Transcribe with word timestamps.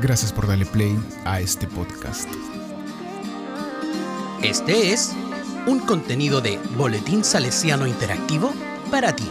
Gracias 0.00 0.32
por 0.32 0.46
darle 0.46 0.66
play 0.66 0.98
a 1.24 1.40
este 1.40 1.66
podcast. 1.66 2.28
Este 4.42 4.92
es 4.92 5.12
un 5.66 5.80
contenido 5.80 6.40
de 6.40 6.58
Boletín 6.76 7.22
Salesiano 7.22 7.86
Interactivo 7.86 8.52
para 8.90 9.14
ti. 9.14 9.28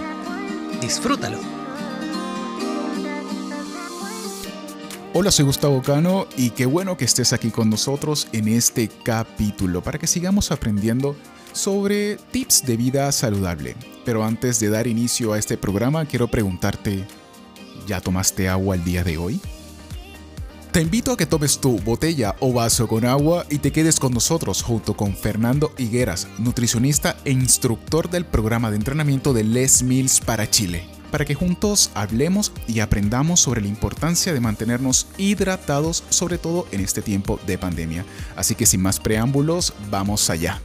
Disfrútalo. 0.82 1.40
Hola, 5.14 5.32
soy 5.32 5.46
Gustavo 5.46 5.82
Cano 5.82 6.28
y 6.38 6.52
qué 6.52 6.68
bueno 6.68 6.96
que 6.96 7.06
estés 7.06 7.34
aquí 7.34 7.50
con 7.50 7.70
nosotros 7.70 8.28
en 8.32 8.48
este 8.48 8.88
capítulo 8.88 9.82
para 9.82 9.98
que 9.98 10.06
sigamos 10.06 10.52
aprendiendo 10.52 11.16
sobre 11.52 12.18
tips 12.32 12.66
de 12.66 12.78
vida 12.78 13.12
saludable. 13.12 13.76
Pero 14.06 14.24
antes 14.24 14.60
de 14.60 14.70
dar 14.70 14.86
inicio 14.86 15.34
a 15.34 15.40
este 15.40 15.58
programa, 15.58 16.06
quiero 16.06 16.28
preguntarte, 16.28 17.08
¿ya 17.90 18.00
tomaste 18.00 18.48
agua 18.48 18.76
el 18.76 18.84
día 18.84 19.04
de 19.04 19.18
hoy? 19.18 19.42
Te 20.72 20.82
invito 20.82 21.12
a 21.12 21.18
que 21.18 21.26
tomes 21.26 21.59
tu 21.59 21.80
botella 21.80 22.36
o 22.40 22.54
vaso 22.54 22.88
con 22.88 23.04
agua 23.04 23.48
y 23.50 23.58
te 23.58 23.72
quedes 23.72 24.00
con 24.00 24.13
nosotros 24.13 24.62
junto 24.62 24.96
con 24.96 25.16
Fernando 25.16 25.73
Higueras, 25.80 26.27
nutricionista 26.38 27.18
e 27.26 27.32
instructor 27.32 28.12
del 28.12 28.26
programa 28.26 28.70
de 28.70 28.77
entrenamiento 28.77 29.34
de 29.34 29.44
Les 29.44 29.82
Mills 29.82 30.20
para 30.20 30.48
Chile, 30.48 30.84
para 31.10 31.26
que 31.26 31.34
juntos 31.34 31.90
hablemos 31.96 32.52
y 32.68 32.82
aprendamos 32.82 33.40
sobre 33.40 33.62
la 33.62 33.68
importancia 33.68 34.32
de 34.32 34.40
mantenernos 34.40 35.08
hidratados, 35.18 36.04
sobre 36.10 36.38
todo 36.38 36.68
en 36.71 36.82
este 36.82 37.02
tiempo 37.02 37.40
de 37.48 37.58
pandemia. 37.58 38.05
Así 38.35 38.54
que 38.54 38.68
sin 38.68 38.84
más 38.84 38.99
preámbulos, 38.99 39.74
vamos 39.90 40.30
allá. 40.30 40.62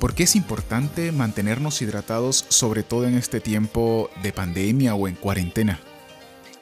¿Por 0.00 0.14
qué 0.14 0.22
es 0.22 0.34
importante 0.34 1.12
mantenernos 1.12 1.82
hidratados, 1.82 2.46
sobre 2.48 2.82
todo 2.82 3.06
en 3.06 3.18
este 3.18 3.38
tiempo 3.38 4.10
de 4.22 4.32
pandemia 4.32 4.94
o 4.94 5.06
en 5.06 5.14
cuarentena? 5.14 5.78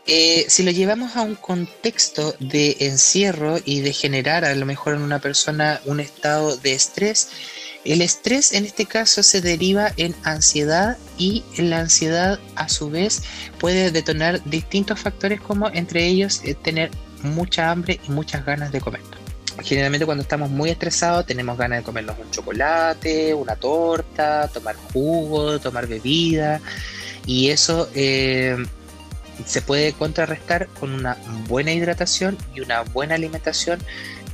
Eh, 0.08 0.46
si 0.48 0.64
lo 0.64 0.72
llevamos 0.72 1.14
a 1.14 1.22
un 1.22 1.36
contexto 1.36 2.34
de 2.40 2.76
encierro 2.80 3.58
y 3.64 3.80
de 3.80 3.92
generar 3.92 4.44
a 4.44 4.52
lo 4.56 4.66
mejor 4.66 4.94
en 4.94 5.02
una 5.02 5.20
persona 5.20 5.80
un 5.84 6.00
estado 6.00 6.56
de 6.56 6.72
estrés, 6.72 7.28
el 7.84 8.02
estrés 8.02 8.52
en 8.52 8.64
este 8.64 8.86
caso 8.86 9.22
se 9.22 9.40
deriva 9.40 9.92
en 9.96 10.16
ansiedad 10.24 10.98
y 11.16 11.44
la 11.58 11.78
ansiedad 11.78 12.40
a 12.56 12.68
su 12.68 12.90
vez 12.90 13.22
puede 13.60 13.92
detonar 13.92 14.42
distintos 14.50 14.98
factores 14.98 15.40
como 15.40 15.68
entre 15.68 16.06
ellos 16.06 16.40
eh, 16.42 16.54
tener 16.54 16.90
mucha 17.22 17.70
hambre 17.70 18.00
y 18.08 18.10
muchas 18.10 18.44
ganas 18.44 18.72
de 18.72 18.80
comer 18.80 19.02
generalmente 19.62 20.06
cuando 20.06 20.22
estamos 20.22 20.50
muy 20.50 20.70
estresados 20.70 21.26
tenemos 21.26 21.58
ganas 21.58 21.80
de 21.80 21.84
comernos 21.84 22.16
un 22.18 22.30
chocolate, 22.30 23.34
una 23.34 23.56
torta, 23.56 24.48
tomar 24.48 24.76
jugo, 24.92 25.58
tomar 25.58 25.86
bebida. 25.86 26.60
Y 27.26 27.50
eso 27.50 27.90
eh, 27.94 28.56
se 29.44 29.62
puede 29.62 29.92
contrarrestar 29.92 30.68
con 30.80 30.92
una 30.92 31.16
buena 31.46 31.72
hidratación 31.72 32.36
y 32.54 32.60
una 32.60 32.82
buena 32.82 33.16
alimentación 33.16 33.80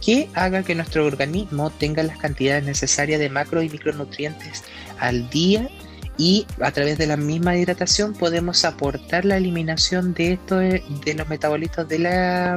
que 0.05 0.29
haga 0.35 0.63
que 0.63 0.75
nuestro 0.75 1.07
organismo 1.07 1.71
tenga 1.71 2.03
las 2.03 2.19
cantidades 2.19 2.65
necesarias 2.65 3.19
de 3.19 3.31
macro 3.31 3.63
y 3.63 3.69
micronutrientes 3.69 4.63
al 4.99 5.29
día. 5.31 5.69
Y 6.17 6.47
a 6.61 6.71
través 6.71 6.97
de 6.99 7.09
la 7.09 7.17
misma 7.17 7.57
hidratación 7.57 8.13
podemos 8.13 8.65
aportar 8.65 9.25
la 9.25 9.37
eliminación 9.37 10.15
de 10.15 10.35
esto 10.35 10.59
de 10.59 11.15
los 11.17 11.29
metabolitos 11.29 11.89
de 11.89 11.99
la 11.99 12.57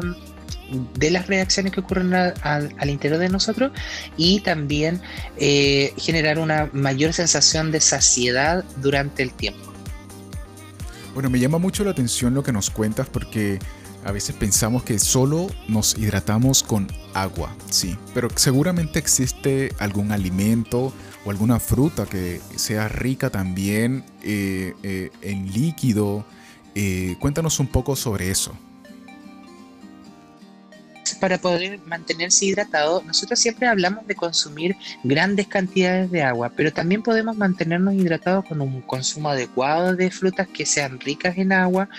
de 0.96 1.12
las 1.12 1.28
reacciones 1.28 1.72
que 1.72 1.80
ocurren 1.80 2.14
al 2.14 2.90
interior 2.90 3.20
de 3.20 3.30
nosotros 3.30 3.72
y 4.18 4.42
también 4.42 5.02
eh, 5.38 5.94
generar 5.98 6.40
una 6.40 6.70
mayor 6.74 7.14
sensación 7.14 7.72
de 7.72 7.80
saciedad 7.80 8.64
durante 8.78 9.24
el 9.24 9.32
tiempo. 9.32 9.74
Bueno, 11.14 11.30
me 11.30 11.40
llama 11.40 11.58
mucho 11.58 11.84
la 11.84 11.92
atención 11.92 12.34
lo 12.34 12.44
que 12.44 12.52
nos 12.52 12.70
cuentas 12.70 13.08
porque 13.08 13.60
a 14.04 14.12
veces 14.12 14.36
pensamos 14.36 14.84
que 14.84 15.00
solo 15.00 15.48
nos 15.68 15.98
hidratamos 15.98 16.64
con 16.64 16.88
agua, 17.14 17.56
sí, 17.70 17.98
pero 18.14 18.30
seguramente 18.36 19.00
existe 19.00 19.74
algún 19.80 20.12
alimento 20.12 20.94
o 21.26 21.32
alguna 21.32 21.60
fruta 21.60 22.06
que 22.06 22.40
sea 22.56 22.88
rica 22.88 23.30
también 23.30 24.06
eh, 24.24 24.74
eh, 24.84 25.10
en 25.22 25.52
líquido. 25.52 26.26
cuéntanos 27.20 27.60
un 27.60 27.68
poco 27.68 27.96
sobre 27.96 28.30
eso 28.30 28.56
para 31.18 31.38
poder 31.38 31.80
mantenerse 31.86 32.46
hidratado, 32.46 33.04
nosotros 33.06 33.40
siempre 33.40 33.68
hablamos 33.68 34.08
de 34.08 34.16
consumir 34.16 34.76
grandes 35.04 35.48
cantidades 35.48 36.12
de 36.12 36.24
agua, 36.24 36.52
pero 36.56 36.72
también 36.72 37.04
podemos 37.04 37.36
mantenernos 37.36 37.94
hidratados 37.94 38.46
con 38.46 38.62
un 38.62 38.82
consumo 38.82 39.30
adecuado 39.30 39.96
de 39.96 40.12
frutas 40.12 40.48
que 40.48 40.66
sean 40.66 41.00
ricas 41.00 41.38
en 41.38 41.52
agua 41.52 41.90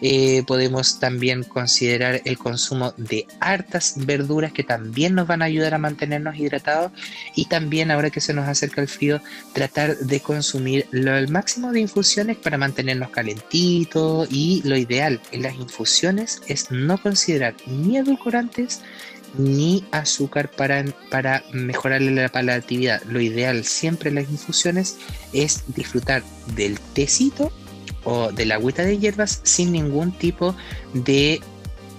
eh, 0.00 0.42
podemos 0.46 0.98
también 0.98 1.44
considerar 1.44 2.22
el 2.24 2.38
consumo 2.38 2.94
de 2.96 3.26
hartas 3.40 3.94
verduras 3.96 4.52
que 4.52 4.64
también 4.64 5.14
nos 5.14 5.26
van 5.26 5.42
a 5.42 5.46
ayudar 5.46 5.74
a 5.74 5.78
mantenernos 5.78 6.36
hidratados 6.36 6.92
y 7.34 7.46
también 7.46 7.90
ahora 7.90 8.10
que 8.10 8.20
se 8.20 8.34
nos 8.34 8.48
acerca 8.48 8.80
el 8.80 8.88
frío 8.88 9.20
tratar 9.52 9.96
de 9.96 10.20
consumir 10.20 10.86
lo, 10.90 11.16
el 11.16 11.28
máximo 11.28 11.72
de 11.72 11.80
infusiones 11.80 12.36
para 12.36 12.58
mantenernos 12.58 13.10
calentitos 13.10 14.28
y 14.30 14.62
lo 14.64 14.76
ideal 14.76 15.20
en 15.32 15.42
las 15.42 15.54
infusiones 15.56 16.42
es 16.48 16.70
no 16.70 16.98
considerar 16.98 17.54
ni 17.66 17.96
edulcorantes 17.96 18.80
ni 19.36 19.84
azúcar 19.90 20.50
para, 20.50 20.84
para 21.10 21.42
mejorarle 21.52 22.12
la 22.12 22.28
palatabilidad. 22.28 23.02
Lo 23.04 23.20
ideal 23.20 23.64
siempre 23.64 24.10
en 24.10 24.16
las 24.16 24.30
infusiones 24.30 24.96
es 25.32 25.64
disfrutar 25.74 26.22
del 26.54 26.78
tecito 26.78 27.52
o 28.04 28.32
de 28.32 28.46
la 28.46 28.56
agüita 28.56 28.82
de 28.84 28.98
hierbas 28.98 29.40
sin 29.42 29.72
ningún 29.72 30.12
tipo 30.12 30.54
de 30.92 31.40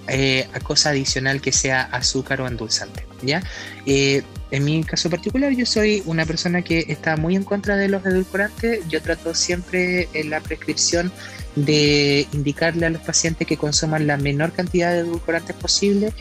eh, 0.08 0.48
cosa 0.62 0.90
adicional 0.90 1.40
que 1.40 1.52
sea 1.52 1.82
azúcar 1.82 2.40
o 2.40 2.46
endulzante. 2.46 3.06
¿ya? 3.22 3.42
Eh, 3.86 4.22
en 4.50 4.64
mi 4.64 4.84
caso 4.84 5.10
particular, 5.10 5.52
yo 5.52 5.66
soy 5.66 6.02
una 6.06 6.24
persona 6.24 6.62
que 6.62 6.86
está 6.88 7.16
muy 7.16 7.34
en 7.34 7.42
contra 7.42 7.76
de 7.76 7.88
los 7.88 8.06
edulcorantes. 8.06 8.86
Yo 8.88 9.02
trato 9.02 9.34
siempre 9.34 10.08
en 10.12 10.30
la 10.30 10.40
prescripción 10.40 11.10
de 11.56 12.28
indicarle 12.32 12.86
a 12.86 12.90
los 12.90 13.02
pacientes 13.02 13.46
que 13.46 13.56
consuman 13.56 14.06
la 14.06 14.16
menor 14.16 14.52
cantidad 14.52 14.92
de 14.92 15.00
edulcorantes 15.00 15.56
posible. 15.56 16.12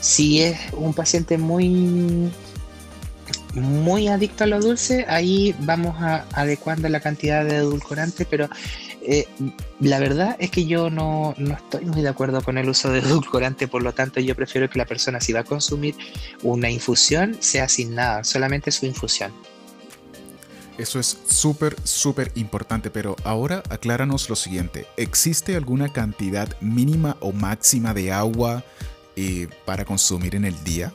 Si 0.00 0.42
es 0.42 0.58
un 0.72 0.94
paciente 0.94 1.38
muy 1.38 2.30
muy 3.54 4.08
adicto 4.08 4.44
a 4.44 4.46
lo 4.46 4.60
dulce, 4.60 5.06
ahí 5.08 5.54
vamos 5.60 5.96
a, 5.98 6.26
adecuando 6.34 6.88
la 6.90 7.00
cantidad 7.00 7.44
de 7.44 7.56
edulcorante, 7.56 8.26
pero 8.26 8.50
eh, 9.06 9.28
la 9.78 10.00
verdad 10.00 10.36
es 10.40 10.50
que 10.50 10.66
yo 10.66 10.90
no, 10.90 11.34
estoy 11.38 11.84
muy 11.84 12.02
de 12.02 12.08
acuerdo 12.08 12.42
con 12.42 12.58
el 12.58 12.68
uso 12.68 12.90
de 12.90 12.98
edulcorante, 13.00 13.68
por 13.68 13.82
lo 13.82 13.92
tanto 13.92 14.20
yo 14.20 14.34
prefiero 14.34 14.68
que 14.68 14.78
la 14.78 14.84
persona 14.84 15.20
si 15.20 15.32
va 15.32 15.40
a 15.40 15.44
consumir 15.44 15.94
una 16.42 16.68
infusión 16.68 17.36
sea 17.40 17.68
sin 17.68 17.94
nada, 17.94 18.24
solamente 18.24 18.70
su 18.70 18.86
infusión. 18.86 19.32
Eso 20.76 21.00
es 21.00 21.18
súper, 21.26 21.74
súper 21.84 22.32
importante, 22.34 22.90
pero 22.90 23.16
ahora 23.24 23.62
acláranos 23.70 24.28
lo 24.28 24.36
siguiente, 24.36 24.86
¿existe 24.96 25.56
alguna 25.56 25.90
cantidad 25.90 26.54
mínima 26.60 27.16
o 27.20 27.32
máxima 27.32 27.94
de 27.94 28.12
agua 28.12 28.62
eh, 29.14 29.48
para 29.64 29.86
consumir 29.86 30.34
en 30.34 30.44
el 30.44 30.62
día? 30.64 30.92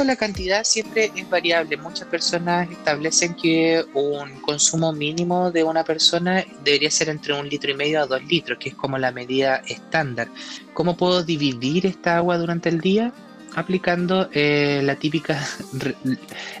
La 0.00 0.16
cantidad 0.16 0.64
siempre 0.64 1.12
es 1.14 1.28
variable. 1.28 1.76
Muchas 1.76 2.08
personas 2.08 2.70
establecen 2.70 3.34
que 3.34 3.84
un 3.94 4.40
consumo 4.40 4.92
mínimo 4.92 5.50
de 5.50 5.62
una 5.62 5.84
persona 5.84 6.44
debería 6.64 6.90
ser 6.90 7.10
entre 7.10 7.34
un 7.34 7.48
litro 7.48 7.70
y 7.70 7.74
medio 7.74 8.00
a 8.00 8.06
dos 8.06 8.24
litros, 8.24 8.58
que 8.58 8.70
es 8.70 8.74
como 8.74 8.98
la 8.98 9.12
medida 9.12 9.62
estándar. 9.68 10.28
¿Cómo 10.74 10.96
puedo 10.96 11.22
dividir 11.22 11.86
esta 11.86 12.16
agua 12.16 12.38
durante 12.38 12.68
el 12.68 12.80
día? 12.80 13.12
Aplicando 13.54 14.28
eh, 14.32 14.80
la, 14.82 14.96
típica, 14.96 15.46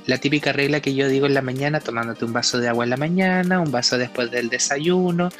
la 0.06 0.18
típica 0.18 0.52
regla 0.52 0.80
que 0.80 0.94
yo 0.94 1.08
digo 1.08 1.26
en 1.26 1.34
la 1.34 1.42
mañana, 1.42 1.80
tomándote 1.80 2.24
un 2.24 2.32
vaso 2.32 2.58
de 2.58 2.68
agua 2.68 2.84
en 2.84 2.90
la 2.90 2.96
mañana, 2.96 3.60
un 3.60 3.70
vaso 3.70 3.98
después 3.98 4.30
del 4.30 4.48
desayuno 4.48 5.30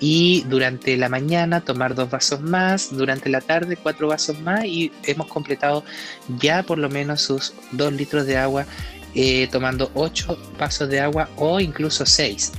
y 0.00 0.44
durante 0.48 0.96
la 0.96 1.08
mañana 1.08 1.60
tomar 1.60 1.94
dos 1.94 2.10
vasos 2.10 2.40
más, 2.40 2.96
durante 2.96 3.28
la 3.28 3.40
tarde 3.40 3.76
cuatro 3.76 4.08
vasos 4.08 4.38
más 4.40 4.64
y 4.64 4.92
hemos 5.04 5.26
completado 5.26 5.84
ya 6.38 6.62
por 6.62 6.78
lo 6.78 6.88
menos 6.88 7.22
sus 7.22 7.54
dos 7.72 7.92
litros 7.92 8.26
de 8.26 8.36
agua 8.36 8.66
eh, 9.14 9.48
tomando 9.50 9.90
ocho 9.94 10.38
vasos 10.58 10.88
de 10.88 11.00
agua 11.00 11.28
o 11.36 11.60
incluso 11.60 12.06
seis. 12.06 12.52